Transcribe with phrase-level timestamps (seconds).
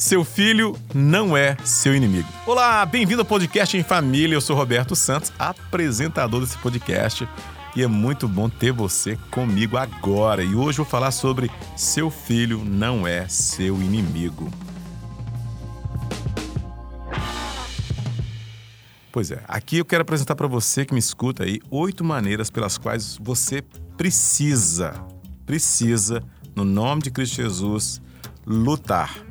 [0.00, 2.26] Seu filho não é seu inimigo.
[2.46, 4.34] Olá, bem-vindo ao podcast em família.
[4.34, 7.28] Eu sou Roberto Santos, apresentador desse podcast.
[7.76, 10.42] E é muito bom ter você comigo agora.
[10.42, 14.50] E hoje eu vou falar sobre seu filho não é seu inimigo.
[19.12, 22.78] Pois é, aqui eu quero apresentar para você que me escuta aí oito maneiras pelas
[22.78, 23.60] quais você
[23.98, 24.94] precisa,
[25.44, 26.22] precisa,
[26.56, 28.00] no nome de Cristo Jesus,
[28.46, 29.29] lutar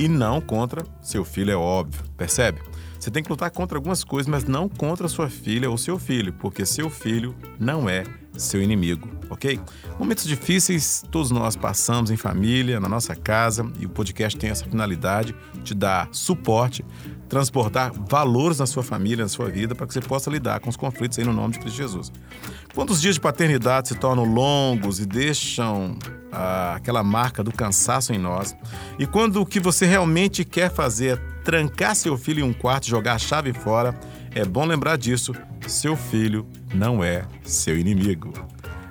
[0.00, 2.58] e não contra seu filho, é óbvio, percebe?
[2.98, 6.32] Você tem que lutar contra algumas coisas, mas não contra sua filha ou seu filho,
[6.32, 9.60] porque seu filho não é seu inimigo, ok?
[9.98, 14.64] Momentos difíceis todos nós passamos em família, na nossa casa, e o podcast tem essa
[14.64, 16.82] finalidade de dar suporte,
[17.30, 20.76] transportar valores na sua família, na sua vida, para que você possa lidar com os
[20.76, 22.12] conflitos aí no nome de Cristo Jesus.
[22.74, 25.96] Quando os dias de paternidade se tornam longos e deixam
[26.32, 28.54] ah, aquela marca do cansaço em nós,
[28.98, 32.86] e quando o que você realmente quer fazer é trancar seu filho em um quarto
[32.86, 33.98] e jogar a chave fora,
[34.34, 35.32] é bom lembrar disso:
[35.68, 36.44] seu filho
[36.74, 38.32] não é seu inimigo.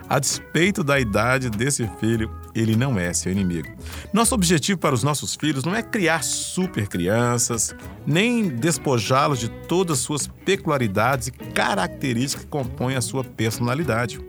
[0.08, 3.70] A despeito da idade desse filho, ele não é seu inimigo.
[4.14, 7.74] Nosso objetivo para os nossos filhos não é criar super crianças,
[8.06, 14.20] nem despojá-los de todas as suas peculiaridades e características que compõem a sua personalidade.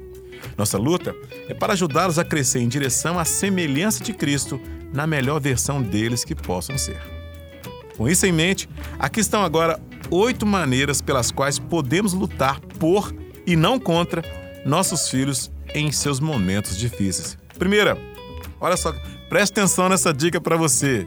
[0.57, 1.15] Nossa luta
[1.49, 4.61] é para ajudá-los a crescer em direção à semelhança de Cristo
[4.93, 7.01] na melhor versão deles que possam ser.
[7.97, 9.79] Com isso em mente, aqui estão agora
[10.11, 13.15] oito maneiras pelas quais podemos lutar por
[13.47, 14.23] e não contra
[14.65, 17.39] nossos filhos em seus momentos difíceis.
[17.59, 17.97] Primeira,
[18.61, 18.95] olha só,
[19.29, 21.07] preste atenção nessa dica para você.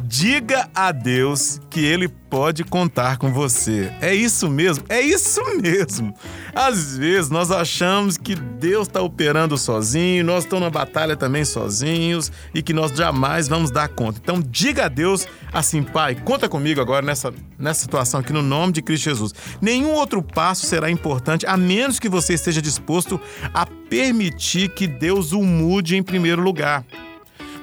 [0.00, 3.92] Diga a Deus que Ele pode contar com você.
[4.00, 6.14] É isso mesmo, é isso mesmo.
[6.54, 12.32] Às vezes nós achamos que Deus está operando sozinho, nós estamos na batalha também sozinhos
[12.54, 14.18] e que nós jamais vamos dar conta.
[14.22, 18.72] Então diga a Deus assim, Pai, conta comigo agora nessa, nessa situação aqui no nome
[18.72, 19.34] de Cristo Jesus.
[19.60, 23.20] Nenhum outro passo será importante a menos que você esteja disposto
[23.52, 26.82] a permitir que Deus o mude em primeiro lugar.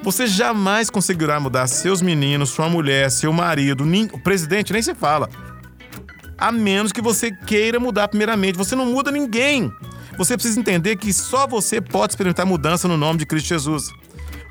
[0.01, 4.95] Você jamais conseguirá mudar seus meninos, sua mulher, seu marido, nem, o presidente nem se
[4.95, 5.29] fala.
[6.37, 8.57] A menos que você queira mudar primeiramente.
[8.57, 9.71] Você não muda ninguém.
[10.17, 13.89] Você precisa entender que só você pode experimentar mudança no nome de Cristo Jesus.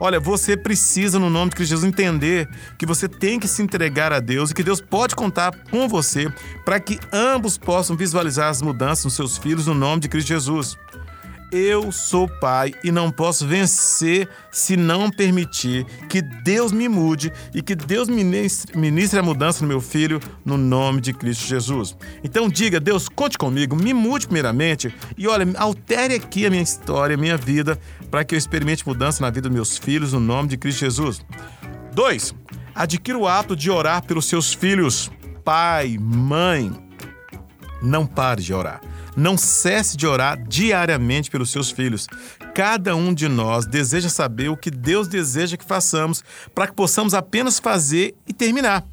[0.00, 2.48] Olha, você precisa, no nome de Cristo Jesus, entender
[2.78, 6.32] que você tem que se entregar a Deus e que Deus pode contar com você
[6.64, 10.76] para que ambos possam visualizar as mudanças nos seus filhos no nome de Cristo Jesus.
[11.50, 17.62] Eu sou pai e não posso vencer se não permitir que Deus me mude e
[17.62, 21.96] que Deus ministre, ministre a mudança no meu filho no nome de Cristo Jesus.
[22.22, 27.14] Então diga, Deus, conte comigo, me mude primeiramente e olha, altere aqui a minha história,
[27.14, 27.78] a minha vida,
[28.10, 31.24] para que eu experimente mudança na vida dos meus filhos no nome de Cristo Jesus.
[31.94, 32.34] 2.
[32.74, 35.10] Adquira o hábito de orar pelos seus filhos.
[35.42, 36.70] Pai, mãe,
[37.80, 38.82] não pare de orar.
[39.18, 42.06] Não cesse de orar diariamente pelos seus filhos.
[42.54, 46.22] Cada um de nós deseja saber o que Deus deseja que façamos
[46.54, 48.86] para que possamos apenas fazer e terminar.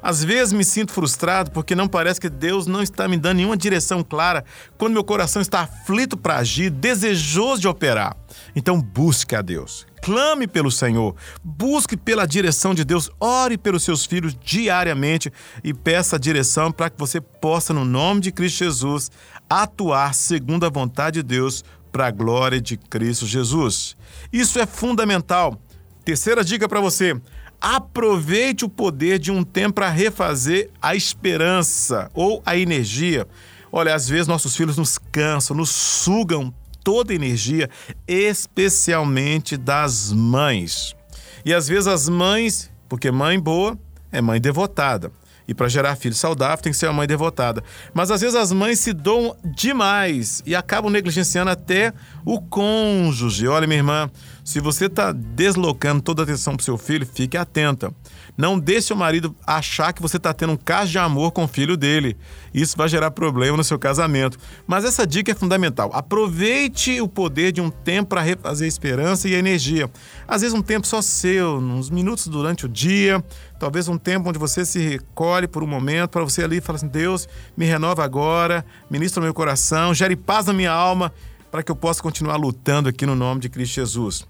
[0.00, 3.56] Às vezes me sinto frustrado porque não parece que Deus não está me dando nenhuma
[3.56, 4.44] direção clara
[4.78, 8.16] quando meu coração está aflito para agir, desejoso de operar.
[8.54, 9.84] Então busque a Deus.
[10.02, 15.32] Clame pelo Senhor, busque pela direção de Deus, ore pelos seus filhos diariamente
[15.62, 19.12] e peça a direção para que você possa, no nome de Cristo Jesus,
[19.60, 23.96] atuar segundo a vontade de Deus para a glória de Cristo Jesus.
[24.32, 25.60] Isso é fundamental.
[26.04, 27.20] Terceira dica para você:
[27.60, 33.26] aproveite o poder de um tempo para refazer a esperança ou a energia.
[33.70, 36.52] Olha, às vezes nossos filhos nos cansam, nos sugam
[36.82, 37.70] toda a energia,
[38.06, 40.96] especialmente das mães.
[41.44, 43.78] E às vezes as mães, porque mãe boa
[44.10, 45.10] é mãe devotada.
[45.46, 47.62] E para gerar filho saudável tem que ser uma mãe devotada.
[47.92, 51.92] Mas às vezes as mães se doam demais e acabam negligenciando até
[52.24, 53.46] o cônjuge.
[53.46, 54.10] Olha, minha irmã,
[54.44, 57.92] se você está deslocando toda a atenção para seu filho, fique atenta.
[58.36, 61.48] Não deixe o marido achar que você está tendo um caso de amor com o
[61.48, 62.16] filho dele.
[62.52, 64.38] Isso vai gerar problema no seu casamento.
[64.66, 65.90] Mas essa dica é fundamental.
[65.92, 69.90] Aproveite o poder de um tempo para refazer a esperança e a energia.
[70.26, 73.22] Às vezes um tempo só seu, uns minutos durante o dia,
[73.58, 76.88] talvez um tempo onde você se recolhe por um momento para você ali falar assim:
[76.88, 81.12] Deus, me renova agora, ministra o meu coração, gere paz na minha alma
[81.52, 84.26] para que eu possa continuar lutando aqui no nome de Cristo Jesus.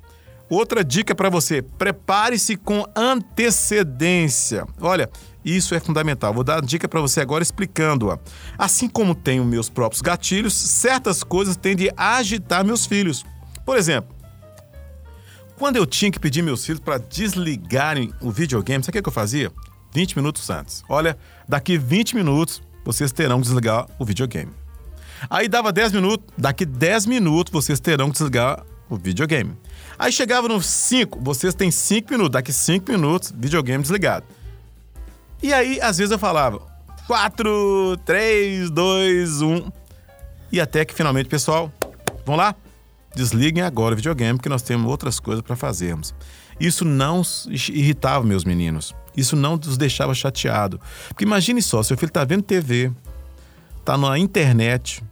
[0.51, 4.67] Outra dica para você: prepare-se com antecedência.
[4.81, 5.09] Olha,
[5.45, 6.35] isso é fundamental.
[6.35, 8.19] Vou dar a dica para você agora explicando-a.
[8.59, 13.25] Assim como tenho meus próprios gatilhos, certas coisas tendem a agitar meus filhos.
[13.65, 14.15] Por exemplo,
[15.57, 19.13] Quando eu tinha que pedir meus filhos para desligarem o videogame, sabe o que eu
[19.13, 19.53] fazia?
[19.95, 20.83] 20 minutos antes.
[20.89, 21.17] Olha,
[21.49, 24.62] daqui 20 minutos vocês terão que desligar o videogame.
[25.29, 29.57] Aí dava 10 minutos, daqui 10 minutos vocês terão que desligar o videogame.
[29.99, 34.27] Aí chegava no 5, vocês têm 5 minutos, daqui 5 minutos, videogame desligado.
[35.43, 36.61] E aí, às vezes eu falava
[37.07, 39.73] 4, 3, 2, 1.
[40.53, 41.73] E até que finalmente, pessoal,
[42.25, 42.55] vamos lá?
[43.15, 46.15] Desliguem agora o videogame, porque nós temos outras coisas para fazermos.
[46.61, 48.95] Isso não irritava meus meninos.
[49.17, 50.81] Isso não os deixava chateado.
[51.09, 52.91] Porque imagine só, seu filho está vendo TV,
[53.79, 55.03] está na internet,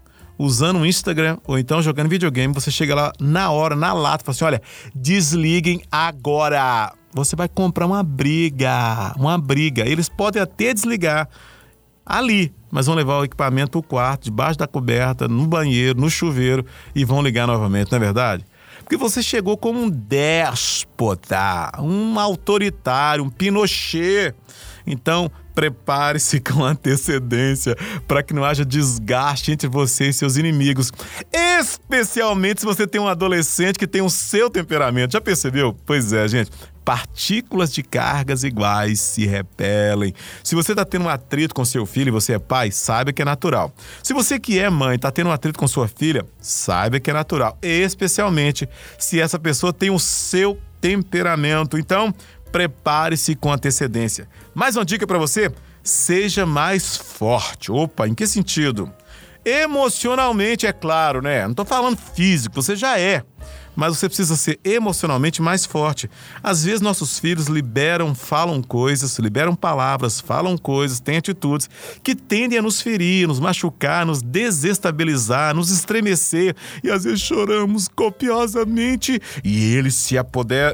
[0.41, 4.25] usando o Instagram ou então jogando videogame, você chega lá na hora, na lata, e
[4.25, 4.63] fala assim: olha,
[4.95, 6.95] desliguem agora.
[7.13, 9.87] Você vai comprar uma briga, uma briga.
[9.87, 11.29] Eles podem até desligar
[12.07, 16.09] ali, mas vão levar o equipamento para o quarto, debaixo da coberta, no banheiro, no
[16.09, 16.65] chuveiro
[16.95, 18.45] e vão ligar novamente, não é verdade?
[18.79, 24.35] Porque você chegou como um déspota, um autoritário, um Pinochet.
[24.93, 27.77] Então, prepare-se com antecedência
[28.07, 30.93] para que não haja desgaste entre você e seus inimigos.
[31.33, 35.13] Especialmente se você tem um adolescente que tem o seu temperamento.
[35.13, 35.77] Já percebeu?
[35.87, 36.51] Pois é, gente
[36.91, 40.13] partículas de cargas iguais se repelem.
[40.43, 43.23] Se você está tendo um atrito com seu filho e você é pai, saiba que
[43.23, 43.73] é natural.
[44.03, 47.13] Se você que é mãe está tendo um atrito com sua filha, saiba que é
[47.13, 47.57] natural.
[47.63, 51.79] Especialmente se essa pessoa tem o seu temperamento.
[51.79, 52.13] Então,
[52.51, 54.29] prepare-se com antecedência.
[54.55, 55.53] Mais uma dica para você:
[55.83, 57.71] seja mais forte.
[57.71, 58.93] Opa, em que sentido?
[59.45, 61.45] Emocionalmente, é claro, né?
[61.45, 63.23] Não estou falando físico, você já é
[63.75, 66.11] mas você precisa ser emocionalmente mais forte.
[66.43, 71.69] Às vezes nossos filhos liberam, falam coisas, liberam palavras, falam coisas, têm atitudes
[72.03, 77.89] que tendem a nos ferir, nos machucar, nos desestabilizar, nos estremecer e às vezes choramos
[77.89, 80.17] copiosamente e eles se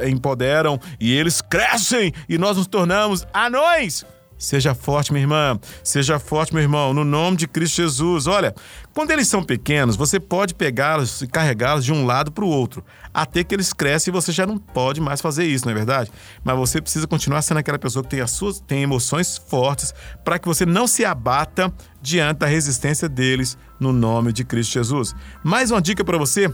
[0.09, 4.05] empoderam e eles crescem e nós nos tornamos anões.
[4.39, 5.59] Seja forte, minha irmã.
[5.83, 8.27] Seja forte, meu irmão, no nome de Cristo Jesus.
[8.27, 8.55] Olha,
[8.97, 12.83] quando eles são pequenos, você pode pegá-los e carregá-los de um lado para o outro,
[13.13, 16.11] até que eles crescem e você já não pode mais fazer isso, não é verdade?
[16.43, 19.93] Mas você precisa continuar sendo aquela pessoa que tem as suas tem emoções fortes
[20.25, 21.71] para que você não se abata
[22.01, 25.15] diante da resistência deles no nome de Cristo Jesus.
[25.45, 26.51] Mais uma dica para você: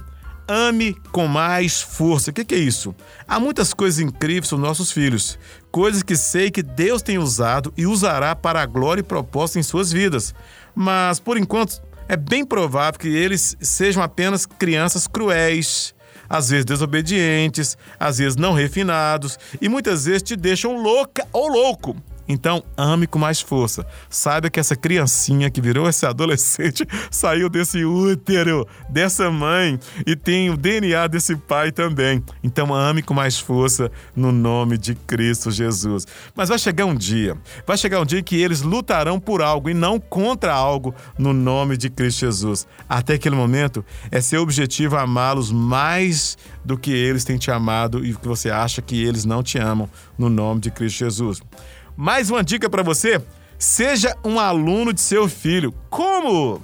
[0.48, 2.32] ame com mais força.
[2.32, 2.92] O que, que, é isso?
[3.28, 5.38] Há muitas coisas incríveis sobre nossos filhos,
[5.70, 9.62] coisas que sei que Deus tem usado e usará para a glória e propósito em
[9.62, 10.34] suas vidas.
[10.74, 11.80] Mas, por enquanto,
[12.12, 15.94] é bem provável que eles sejam apenas crianças cruéis,
[16.28, 21.96] às vezes desobedientes, às vezes não refinados e muitas vezes te deixam louca ou louco.
[22.28, 23.86] Então, ame com mais força.
[24.08, 30.50] Saiba que essa criancinha que virou esse adolescente saiu desse útero, dessa mãe e tem
[30.50, 32.22] o DNA desse pai também.
[32.42, 36.06] Então, ame com mais força no nome de Cristo Jesus.
[36.34, 37.36] Mas vai chegar um dia,
[37.66, 41.76] vai chegar um dia que eles lutarão por algo e não contra algo no nome
[41.76, 42.66] de Cristo Jesus.
[42.88, 48.14] Até aquele momento, é seu objetivo amá-los mais do que eles têm te amado e
[48.14, 51.42] que você acha que eles não te amam no nome de Cristo Jesus.
[51.96, 53.20] Mais uma dica para você:
[53.58, 55.72] seja um aluno de seu filho.
[55.90, 56.62] Como?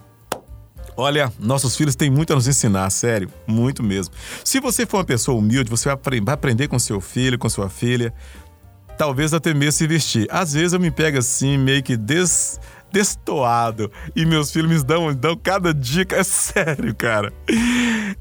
[0.96, 4.12] Olha, nossos filhos têm muito a nos ensinar, sério, muito mesmo.
[4.44, 8.12] Se você for uma pessoa humilde, você vai aprender com seu filho, com sua filha,
[8.96, 10.26] talvez até mesmo se vestir.
[10.28, 12.58] Às vezes eu me pego assim, meio que des
[12.90, 13.90] destoado.
[14.16, 16.16] E meus filhos me dão, dão cada dica.
[16.16, 17.32] É sério, cara.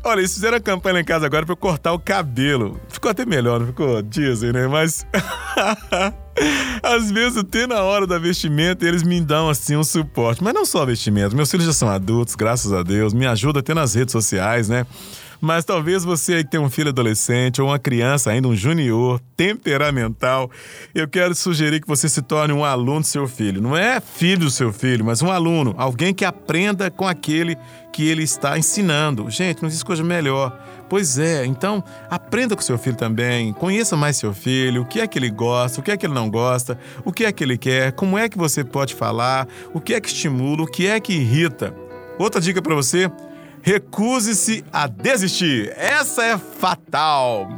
[0.03, 2.79] Olha, eles fizeram a campanha em casa agora pra eu cortar o cabelo.
[2.89, 4.01] Ficou até melhor, não ficou?
[4.01, 4.67] Dizem, né?
[4.67, 5.05] Mas.
[6.83, 10.43] Às vezes, até na hora da vestimenta, eles me dão assim um suporte.
[10.43, 11.35] Mas não só vestimento.
[11.35, 13.13] Meus filhos já são adultos, graças a Deus.
[13.13, 14.85] Me ajuda até nas redes sociais, né?
[15.39, 19.19] Mas talvez você aí que tem um filho adolescente ou uma criança ainda, um junior,
[19.35, 20.49] temperamental,
[20.93, 23.61] eu quero sugerir que você se torne um aluno do seu filho.
[23.61, 27.55] Não é filho do seu filho, mas um aluno, alguém que aprenda com aquele
[27.93, 29.29] que ele está ensinando.
[29.29, 30.57] Gente, não existe coisa melhor.
[30.89, 35.07] Pois é, então aprenda com seu filho também, conheça mais seu filho, o que é
[35.07, 37.57] que ele gosta, o que é que ele não gosta, o que é que ele
[37.57, 40.97] quer, como é que você pode falar, o que é que estimula, o que é
[40.99, 41.73] que irrita.
[42.17, 43.11] Outra dica para você:
[43.67, 45.73] recuse-se a desistir.
[45.75, 47.49] Essa é fatal.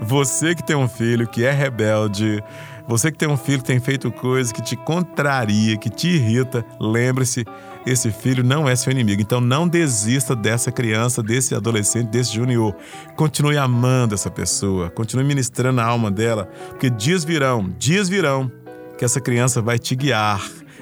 [0.00, 2.40] Você que tem um filho que é rebelde,
[2.86, 6.64] você que tem um filho que tem feito coisas que te contraria, que te irrita,
[6.80, 7.44] lembre-se,
[7.84, 9.20] esse filho não é seu inimigo.
[9.20, 12.72] Então não desista dessa criança, desse adolescente, desse junior.
[13.16, 18.52] Continue amando essa pessoa, continue ministrando a alma dela, porque dias virão, dias virão
[18.96, 20.40] que essa criança vai te guiar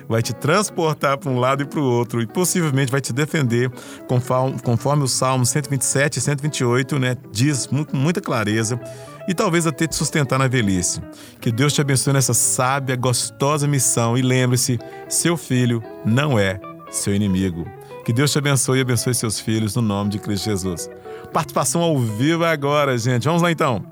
[0.08, 3.70] vai te transportar para um lado e para o outro e possivelmente vai te defender,
[4.08, 8.80] conforme, conforme o Salmo 127 e 128 né, diz com muita clareza.
[9.26, 11.00] e talvez até te sustentar na velhice.
[11.40, 17.14] Que Deus te abençoe nessa sábia, gostosa missão e lembre-se: seu filho não é seu
[17.14, 17.66] inimigo.
[18.04, 20.90] Que Deus te abençoe e abençoe seus filhos no nome de Cristo Jesus.
[21.32, 23.24] Participação ao vivo agora, gente.
[23.24, 23.84] Vamos lá então.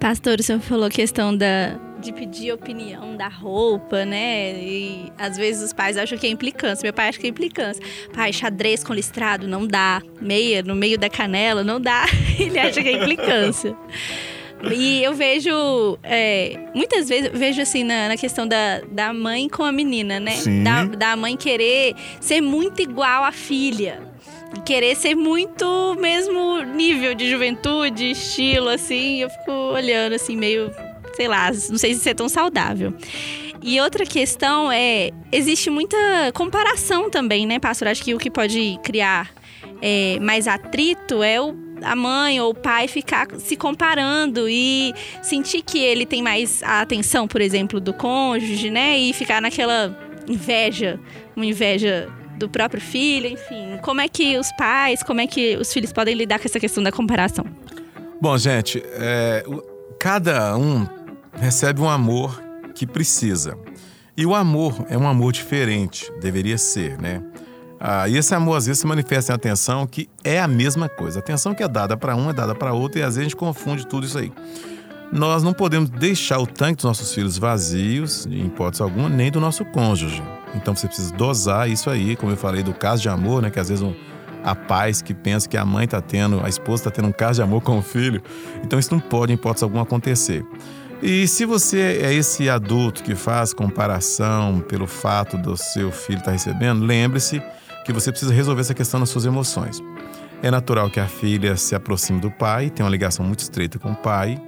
[0.00, 4.52] Pastor, o senhor falou questão da, de pedir opinião da roupa, né?
[4.52, 6.84] E às vezes os pais acham que é implicância.
[6.84, 7.82] Meu pai acha que é implicância.
[8.12, 10.02] Pai, xadrez com listrado não dá.
[10.20, 12.04] Meia no meio da canela não dá.
[12.38, 13.74] Ele acha que é implicância.
[14.70, 19.48] E eu vejo, é, muitas vezes, eu vejo assim na, na, questão da, da mãe
[19.48, 20.36] com a menina, né?
[20.62, 24.14] Da, da mãe querer ser muito igual à filha
[24.64, 29.20] querer ser muito mesmo nível de juventude, estilo, assim.
[29.20, 30.70] Eu fico olhando assim, meio
[31.16, 32.94] sei lá, não sei se é tão saudável.
[33.62, 35.96] E outra questão é, existe muita
[36.34, 37.88] comparação também, né, pastor?
[37.88, 39.30] Acho que o que pode criar
[39.80, 44.92] é, mais atrito é o, a mãe ou o pai ficar se comparando e
[45.22, 48.98] sentir que ele tem mais a atenção, por exemplo, do cônjuge, né?
[48.98, 49.96] E ficar naquela
[50.28, 51.00] inveja,
[51.34, 53.78] uma inveja do próprio filho, enfim.
[53.82, 56.82] Como é que os pais, como é que os filhos podem lidar com essa questão
[56.82, 57.46] da comparação?
[58.20, 59.44] Bom, gente, é,
[59.98, 60.86] cada um
[61.36, 62.42] recebe um amor
[62.74, 63.56] que precisa.
[64.16, 67.22] E o amor é um amor diferente, deveria ser, né?
[67.80, 71.18] Ah, e esse amor às vezes se manifesta em atenção, que é a mesma coisa.
[71.18, 73.22] A atenção que é dada para um é dada para outro, e às vezes a
[73.24, 74.32] gente confunde tudo isso aí.
[75.12, 79.40] Nós não podemos deixar o tanque dos nossos filhos vazios, em hipótese alguma, nem do
[79.40, 80.22] nosso cônjuge.
[80.54, 83.50] Então você precisa dosar isso aí, como eu falei do caso de amor, né?
[83.50, 83.94] Que às vezes um,
[84.42, 87.34] a paz que pensa que a mãe está tendo, a esposa está tendo um caso
[87.34, 88.22] de amor com o filho.
[88.64, 90.44] Então isso não pode, em hipótese alguma, acontecer.
[91.06, 96.30] E se você é esse adulto que faz comparação pelo fato do seu filho estar
[96.30, 97.42] tá recebendo, lembre-se
[97.84, 99.82] que você precisa resolver essa questão nas suas emoções.
[100.42, 103.92] É natural que a filha se aproxime do pai, tem uma ligação muito estreita com
[103.92, 104.40] o pai,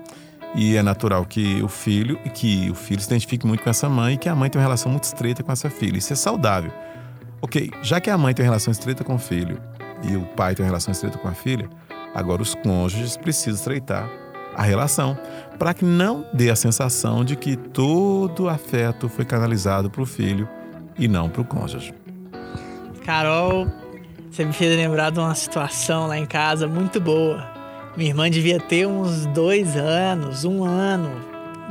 [0.55, 4.15] e é natural que o filho que o filho se identifique muito com essa mãe
[4.15, 5.99] e que a mãe tem uma relação muito estreita com essa filha.
[5.99, 6.73] Isso é saudável.
[7.43, 9.61] Ok, já que a mãe tem uma relação estreita com o filho
[10.09, 11.69] e o pai tem uma relação estreita com a filha,
[12.15, 14.26] agora os cônjuges precisam estreitar
[14.57, 15.19] a relação,
[15.59, 20.07] para que não dê a sensação de que todo o afeto foi canalizado para o
[20.07, 20.49] filho
[20.99, 21.93] e não para o cônjuge.
[23.05, 23.69] Carol,
[24.31, 27.47] você me fez lembrar de uma situação lá em casa muito boa.
[27.99, 31.11] Minha irmã devia ter uns dois anos, um ano,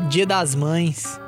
[0.07, 1.19] dia das mães.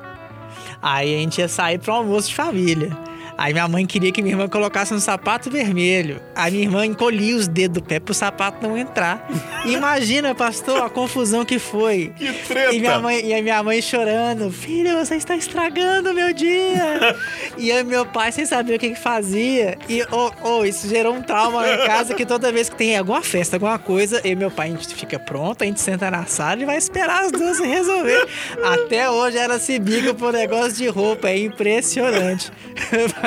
[0.80, 3.07] Aí a gente ia sair para um almoço de família.
[3.38, 6.20] Aí minha mãe queria que minha irmã colocasse um sapato vermelho.
[6.36, 9.30] Aí minha irmã encolhia os dedos do pé pro sapato não entrar.
[9.66, 12.14] Imagina, pastor, a confusão que foi.
[12.18, 12.74] Que treta!
[12.74, 17.16] E, minha mãe, e a minha mãe chorando: Filho, você está estragando o meu dia.
[17.58, 19.78] e meu pai sem saber o que, que fazia.
[19.88, 22.98] E oh, oh, isso gerou um trauma lá em casa que toda vez que tem
[22.98, 26.10] alguma festa, alguma coisa, eu e meu pai a gente fica pronto, a gente senta
[26.10, 28.28] na sala e vai esperar as duas se resolver.
[28.64, 32.52] Até hoje ela se bica por negócio de roupa, é impressionante.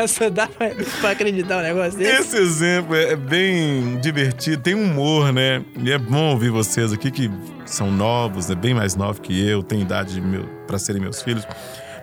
[0.00, 2.22] Nossa, dá pra, pra acreditar um negócio desse?
[2.22, 5.62] Esse exemplo é bem divertido, tem humor, né?
[5.78, 7.30] E é bom ouvir vocês aqui que
[7.66, 8.54] são novos, né?
[8.54, 11.46] bem mais novos que eu, têm idade meu, para serem meus filhos.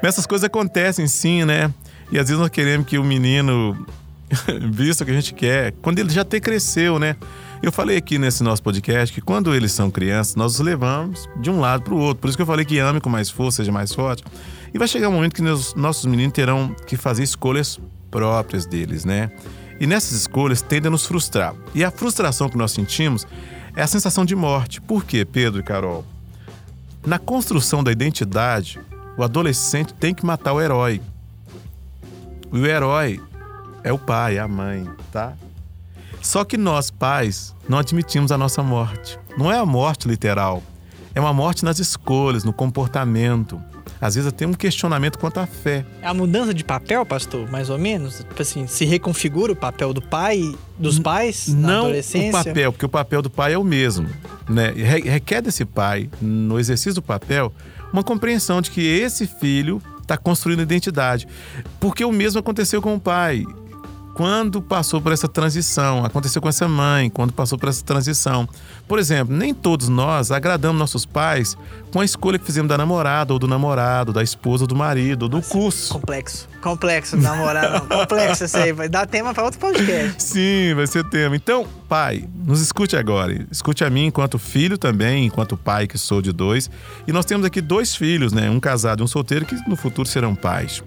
[0.01, 1.73] Mas essas coisas acontecem sim, né?
[2.11, 3.75] E às vezes nós queremos que o menino
[4.71, 7.15] vista o que a gente quer, quando ele já até cresceu, né?
[7.61, 11.49] Eu falei aqui nesse nosso podcast que quando eles são crianças, nós os levamos de
[11.49, 12.21] um lado para o outro.
[12.21, 14.23] Por isso que eu falei que ame com mais força, seja mais forte.
[14.73, 17.79] E vai chegar um momento que os nossos meninos terão que fazer escolhas
[18.11, 19.31] próprias deles, né?
[19.79, 21.55] E nessas escolhas tendem a nos frustrar.
[21.73, 23.25] E a frustração que nós sentimos
[23.75, 24.79] é a sensação de morte.
[24.79, 26.05] Por quê, Pedro e Carol?
[27.05, 28.79] Na construção da identidade,
[29.17, 31.01] o adolescente tem que matar o herói.
[32.51, 33.19] O herói
[33.83, 35.33] é o pai, a mãe, tá?
[36.27, 39.17] Só que nós, pais, não admitimos a nossa morte.
[39.37, 40.61] Não é a morte literal,
[41.15, 43.61] é uma morte nas escolhas, no comportamento.
[44.01, 45.85] Às vezes tem um questionamento quanto à fé.
[46.01, 48.17] É a mudança de papel, pastor, mais ou menos?
[48.17, 52.27] Tipo assim, se reconfigura o papel do pai, dos pais na Não adolescência?
[52.41, 54.09] o papel, porque o papel do pai é o mesmo.
[54.49, 54.73] Né?
[54.75, 57.53] Requer desse pai, no exercício do papel,
[57.93, 61.25] uma compreensão de que esse filho está construindo identidade.
[61.79, 63.45] Porque o mesmo aconteceu com o pai
[64.17, 68.49] quando passou por essa transição, aconteceu com essa mãe, quando passou por essa transição.
[68.87, 71.55] Por exemplo, nem todos nós agradamos nossos pais
[71.93, 75.23] com a escolha que fizemos da namorada, ou do namorado, da esposa, ou do marido,
[75.23, 75.93] ou do Nossa, curso.
[75.93, 76.49] Complexo.
[76.63, 77.87] Complexo, namorado.
[77.87, 78.73] complexo isso aí.
[78.73, 80.15] Vai dar tema para outro podcast.
[80.17, 81.35] Sim, vai ser tema.
[81.35, 83.45] Então, pai, nos escute agora.
[83.51, 86.71] Escute a mim enquanto filho também, enquanto pai que sou de dois.
[87.07, 88.49] E nós temos aqui dois filhos, né?
[88.49, 90.83] Um casado e um solteiro que no futuro serão pais.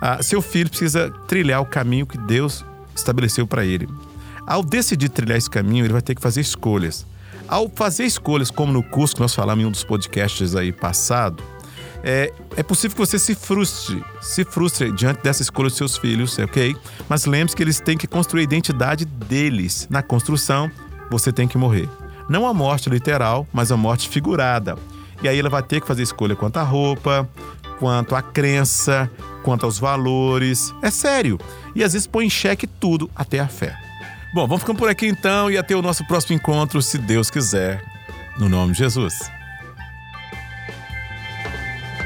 [0.00, 3.88] Ah, seu filho precisa trilhar o caminho que Deus estabeleceu para ele.
[4.46, 7.06] Ao decidir trilhar esse caminho, ele vai ter que fazer escolhas.
[7.48, 11.42] ao fazer escolhas, como no curso que nós falamos em um dos podcasts aí passado,
[12.02, 16.38] é, é possível que você se frustre, se frustre diante dessa escolha dos seus filhos,
[16.38, 16.74] ok?
[17.08, 19.86] Mas lembre-se que eles têm que construir a identidade deles.
[19.88, 20.70] Na construção,
[21.10, 21.88] você tem que morrer.
[22.28, 24.76] Não a morte literal, mas a morte figurada.
[25.22, 27.28] E aí ela vai ter que fazer escolha quanto à roupa,
[27.78, 29.08] quanto à crença,
[29.42, 30.74] quanto aos valores.
[30.80, 31.38] É sério.
[31.74, 33.76] E às vezes põe em xeque tudo, até a fé.
[34.34, 37.82] Bom, vamos ficando por aqui então e até o nosso próximo encontro, se Deus quiser.
[38.38, 39.30] No nome de Jesus.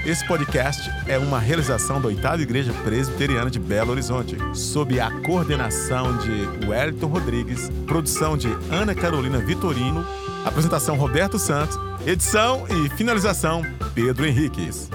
[0.06, 6.16] Esse podcast é uma realização da Oitava Igreja Presbiteriana de Belo Horizonte, sob a coordenação
[6.18, 10.06] de Wellington Rodrigues, produção de Ana Carolina Vitorino,
[10.44, 11.76] apresentação Roberto Santos,
[12.06, 13.62] edição e finalização
[13.96, 14.88] Pedro Henriques.